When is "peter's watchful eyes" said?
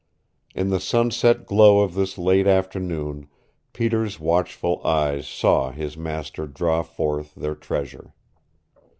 3.71-5.27